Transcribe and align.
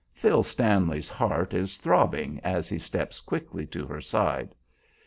Phil 0.15 0.41
Stanley's 0.41 1.09
heart 1.09 1.53
is 1.53 1.77
throbbing 1.77 2.39
as 2.43 2.67
he 2.69 2.79
steps 2.79 3.21
quickly 3.21 3.67
to 3.67 3.85
her 3.85 4.01
side. 4.01 4.55